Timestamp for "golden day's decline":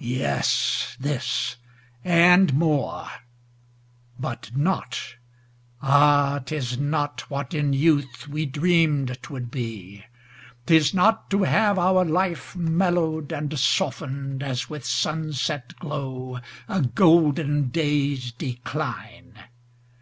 16.80-19.38